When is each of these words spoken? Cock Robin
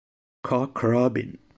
Cock 0.41 0.81
Robin 0.81 1.37